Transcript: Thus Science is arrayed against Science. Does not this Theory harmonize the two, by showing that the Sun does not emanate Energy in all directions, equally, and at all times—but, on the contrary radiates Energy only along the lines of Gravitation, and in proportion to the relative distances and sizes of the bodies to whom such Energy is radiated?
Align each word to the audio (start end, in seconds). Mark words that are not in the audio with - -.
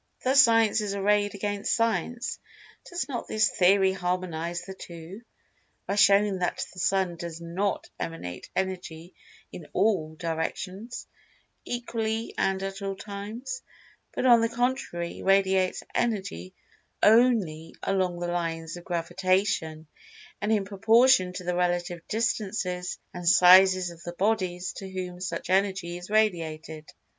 Thus 0.23 0.41
Science 0.41 0.81
is 0.81 0.95
arrayed 0.95 1.35
against 1.35 1.75
Science. 1.75 2.39
Does 2.89 3.07
not 3.07 3.27
this 3.27 3.49
Theory 3.51 3.93
harmonize 3.93 4.63
the 4.63 4.73
two, 4.73 5.21
by 5.85 5.93
showing 5.93 6.39
that 6.39 6.65
the 6.73 6.79
Sun 6.79 7.17
does 7.17 7.39
not 7.39 7.87
emanate 7.99 8.49
Energy 8.55 9.13
in 9.51 9.67
all 9.73 10.15
directions, 10.15 11.05
equally, 11.65 12.33
and 12.35 12.63
at 12.63 12.81
all 12.81 12.95
times—but, 12.95 14.25
on 14.25 14.41
the 14.41 14.49
contrary 14.49 15.21
radiates 15.21 15.83
Energy 15.93 16.55
only 17.03 17.75
along 17.83 18.17
the 18.17 18.27
lines 18.27 18.77
of 18.77 18.85
Gravitation, 18.85 19.85
and 20.41 20.51
in 20.51 20.65
proportion 20.65 21.31
to 21.33 21.43
the 21.43 21.53
relative 21.55 22.01
distances 22.07 22.97
and 23.13 23.29
sizes 23.29 23.91
of 23.91 24.01
the 24.01 24.13
bodies 24.13 24.73
to 24.77 24.89
whom 24.91 25.19
such 25.21 25.51
Energy 25.51 25.95
is 25.99 26.09
radiated? 26.09 26.89